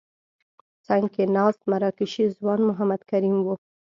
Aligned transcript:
څنګ 0.85 1.03
کې 1.13 1.23
ناست 1.35 1.61
مراکشي 1.71 2.25
ځوان 2.37 2.59
محمد 2.69 3.01
کریم 3.09 3.35
وو. 3.41 3.55